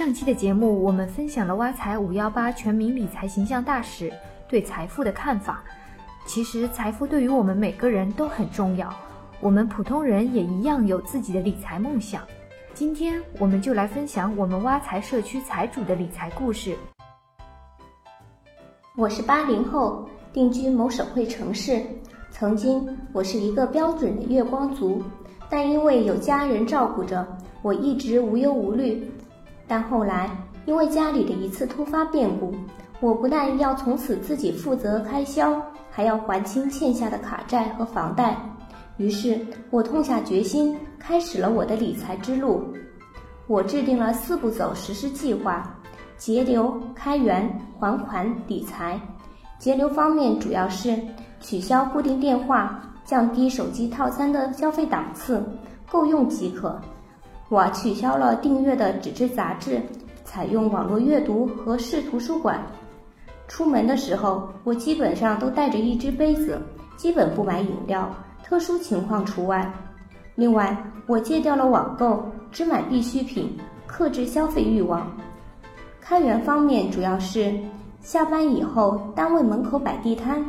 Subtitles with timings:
[0.00, 4.10] 上期的节目，我们分享了挖财五幺八全民理财形象大使
[4.48, 5.62] 对财富的看法。
[6.24, 8.90] 其实，财富对于我们每个人都很重要，
[9.40, 12.22] 我们普通人也一样有自己的理财梦想。
[12.72, 16.74] 今天，我们就来分享我们挖财社区财主的理财故事。
[18.96, 21.78] 我是八零后，定居某省会城市。
[22.30, 25.02] 曾经，我是一个标准的月光族，
[25.50, 27.28] 但因为有家人照顾着，
[27.60, 29.06] 我一直无忧无虑。
[29.70, 30.28] 但后来，
[30.66, 32.52] 因为家里的一次突发变故，
[32.98, 38.36] 我不但要从此自己负责开销，还要还清欠下的卡债和房贷。
[38.96, 39.38] 于是，
[39.70, 42.64] 我痛下决心，开始了我的理财之路。
[43.46, 45.72] 我制定了四步走实施计划：
[46.18, 49.00] 节流、开源、还款、理财。
[49.60, 50.98] 节流方面主要是
[51.38, 55.40] 取消固定电话，降低手机套餐的消费档次，
[55.88, 56.76] 够用即可。
[57.50, 59.82] 我取消了订阅的纸质杂志，
[60.24, 62.64] 采用网络阅读和市图书馆。
[63.48, 66.62] 出门的时候，我基本上都带着一只杯子，
[66.96, 68.08] 基本不买饮料，
[68.44, 69.68] 特殊情况除外。
[70.36, 75.10] 另外，我戒掉了网购，只买必需品，克制消费欲望。
[76.00, 77.52] 开源方面主要是
[78.00, 80.40] 下班以后单位门口摆地摊，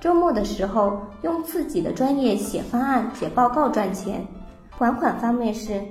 [0.00, 4.26] 周末的时候用自己的专业写方案、写报告赚钱。
[4.70, 5.82] 还款方面是。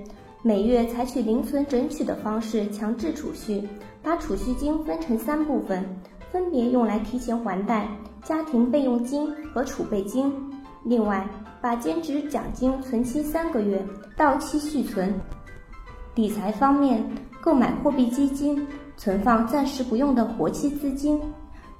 [0.47, 3.67] 每月采取零存整取的方式强制储蓄，
[4.03, 5.83] 把储蓄金分成三部分，
[6.31, 7.89] 分别用来提前还贷、
[8.21, 10.31] 家庭备用金和储备金。
[10.83, 11.27] 另外，
[11.59, 13.83] 把兼职奖金存期三个月，
[14.15, 15.11] 到期续存。
[16.13, 17.03] 理财方面，
[17.41, 21.19] 购买货币基金，存放暂时不用的活期资金，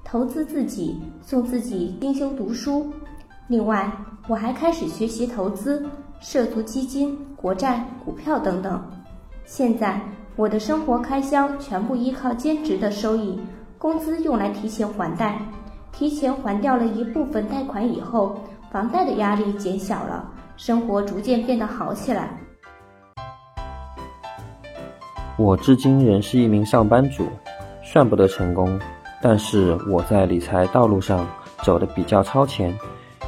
[0.04, 2.92] 投资自己，送自己进修读书。
[3.48, 3.96] 另外，
[4.28, 5.88] 我还开始学习投资。
[6.20, 8.82] 涉足基金、国债、股票等等。
[9.46, 10.00] 现在
[10.36, 13.40] 我的生活开销全部依靠兼职的收益，
[13.78, 15.40] 工资用来提前还贷。
[15.92, 18.38] 提前还掉了一部分贷款以后，
[18.70, 22.38] 房贷的压力减小了，生活逐渐变得好起来。
[25.38, 27.26] 我至今仍是一名上班族，
[27.82, 28.78] 算不得成功，
[29.22, 31.26] 但是我在理财道路上
[31.64, 32.78] 走得比较超前。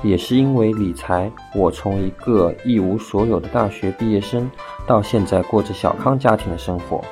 [0.07, 4.49] 也是因为理财，我从一个一无所有的大学毕业生，
[4.85, 7.03] 到现在过着小康家庭的生活。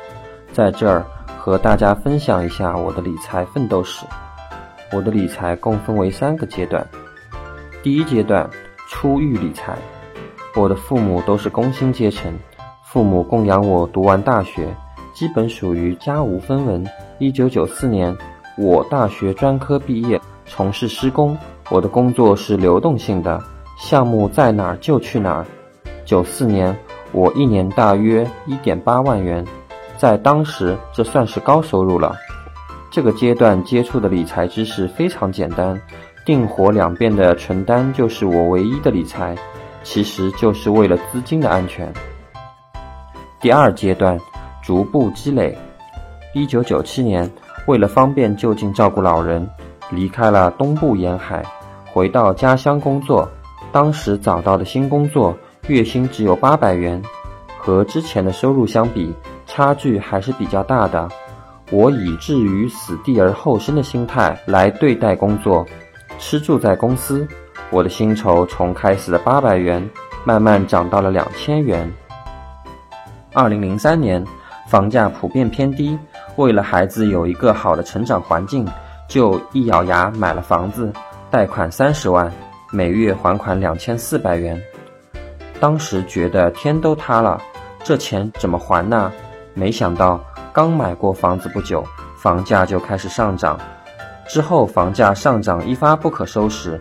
[0.54, 1.06] 在这儿
[1.38, 4.06] 和大家分享一下我的理财奋斗史。
[4.94, 6.88] 我的理财共分为三个阶段。
[7.84, 8.50] 第一阶段，
[8.88, 9.78] 初育理财。
[10.56, 12.32] 我的父母都是工薪阶层，
[12.86, 14.74] 父母供养我读完大学，
[15.14, 16.86] 基本属于家无分文。
[17.20, 18.16] 一九九四年，
[18.58, 21.38] 我大学专科毕业，从事施工。
[21.72, 23.42] 我的工作是流动性的，
[23.78, 25.46] 项目在哪儿就去哪儿。
[26.06, 26.78] 九四年，
[27.12, 29.44] 我一年大约一点八万元，
[29.98, 32.16] 在当时这算是高收入了。
[32.92, 35.82] 这个阶段接触的理财知识非常简单，
[36.24, 39.36] 定活两遍的存单就是我唯一的理财，
[39.84, 41.92] 其实就是为了资金的安全。
[43.42, 44.20] 第二阶段，
[44.64, 45.58] 逐步积累。
[46.34, 47.30] 一九九七年，
[47.66, 49.50] 为了方便就近照顾老人。
[49.92, 51.44] 离开了东部沿海，
[51.92, 53.30] 回到家乡工作。
[53.72, 55.36] 当时找到的新工作，
[55.68, 57.02] 月薪只有八百元，
[57.58, 59.14] 和之前的收入相比，
[59.46, 61.10] 差距还是比较大的。
[61.72, 65.66] 我以置于死地而后生的心态来对待工作，
[66.20, 67.28] 吃住在公司。
[67.72, 69.86] 我的薪酬从开始的八百元，
[70.24, 71.92] 慢慢涨到了两千元。
[73.34, 74.24] 二零零三年，
[74.68, 75.98] 房价普遍偏低，
[76.38, 78.66] 为了孩子有一个好的成长环境。
[79.08, 80.92] 就一咬牙买了房子，
[81.30, 82.32] 贷款三十万，
[82.72, 84.62] 每月还款两千四百元。
[85.60, 87.42] 当时觉得天都塌了，
[87.84, 89.12] 这钱怎么还呢？
[89.54, 90.20] 没想到
[90.52, 91.84] 刚买过房子不久，
[92.18, 93.58] 房价就开始上涨。
[94.28, 96.80] 之后房价上涨一发不可收拾，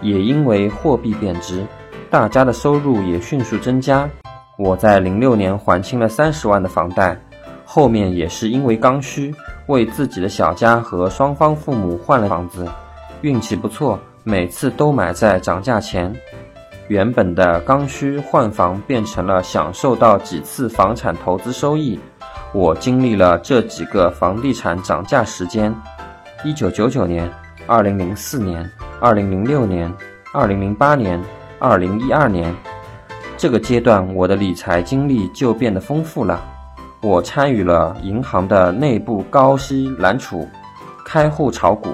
[0.00, 1.66] 也因为货币贬值，
[2.08, 4.08] 大家的收入也迅速增加。
[4.56, 7.20] 我在零六年还清了三十万的房贷，
[7.64, 9.34] 后面也是因为刚需。
[9.66, 12.68] 为自己的小家和双方父母换了房子，
[13.22, 16.14] 运气不错，每次都买在涨价前。
[16.88, 21.98] 原本的刚需换房变成了享受到几次房产投资收益。
[22.52, 25.74] 我经历了这几个房地产涨价时间：
[26.44, 27.28] 一九九九年、
[27.66, 28.70] 二零零四年、
[29.00, 29.90] 二零零六年、
[30.32, 31.18] 二零零八年、
[31.58, 32.54] 二零一二年。
[33.36, 36.53] 这个阶段，我的理财经历就变得丰富了。
[37.04, 40.48] 我参与了银行的内部高息揽储，
[41.04, 41.90] 开户炒股，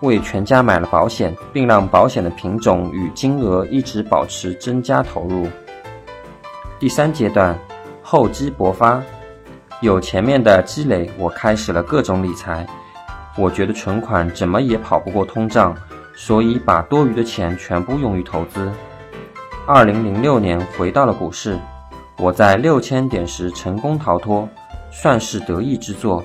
[0.00, 5.46] 为全家买了保险，并让保险的品种与金额一直保持增加投入。
[6.80, 7.56] 第三阶段，
[8.02, 9.00] 厚积薄发。
[9.80, 12.66] 有前面的积累，我开始了各种理财。
[13.38, 15.72] 我觉得存款怎么也跑不过通胀，
[16.16, 18.72] 所以把多余的钱全部用于投资。
[19.68, 21.56] 二零零六年回到了股市，
[22.18, 24.48] 我在六千点时成功逃脱，
[24.90, 26.22] 算是得意之作。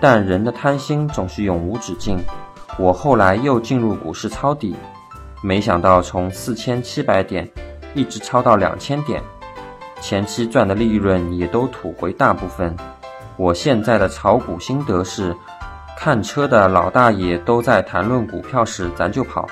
[0.00, 2.18] 但人的贪心总是永无止境，
[2.78, 4.76] 我后来又进入股市抄底，
[5.42, 7.48] 没想到从四千七百点
[7.94, 9.22] 一直抄到两千点，
[10.00, 12.76] 前期赚的利润也都吐回大部分。
[13.36, 15.36] 我现在的炒股心得是。
[16.00, 19.44] 看车的老大爷都在谈论股票时，咱就跑；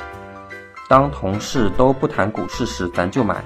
[0.89, 3.43] 当同事都不谈股市时，咱就买。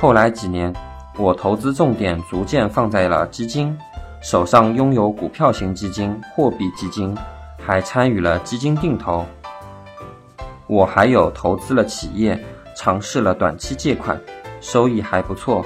[0.00, 0.74] 后来几年，
[1.18, 3.76] 我投资重点逐渐放在了基金，
[4.20, 7.16] 手上拥有股票型基金、货币基金，
[7.58, 9.24] 还参与了基金定投。
[10.66, 12.38] 我还有投资了企业，
[12.76, 14.20] 尝试了短期借款，
[14.60, 15.64] 收益还不错。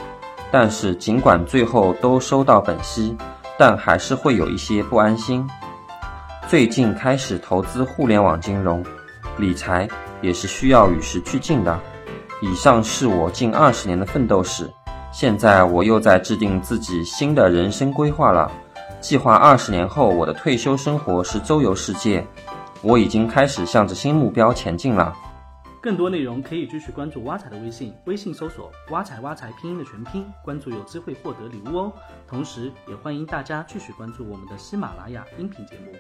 [0.53, 3.17] 但是尽管最后都收到本息，
[3.59, 5.49] 但还是会有一些不安心。
[6.49, 8.85] 最近开始投资互联网金融，
[9.37, 9.89] 理财
[10.21, 11.79] 也是需要与时俱进的。
[12.43, 14.69] 以上是我近二十年的奋斗史，
[15.13, 18.51] 现在我又在制定自己新的人生规划了。
[19.01, 22.25] 计划二十年后我的退休生活是周游世界，
[22.83, 25.15] 我已经开始向着新目标前进了。
[25.81, 31.93] 更多内容可以继续关注挖财的微信，微信搜索“挖财挖财”拼音的全拼，关注有机会获得礼物哦。
[32.29, 35.93] 同时，也欢迎大家继续关注我们的喜马拉雅音频节目。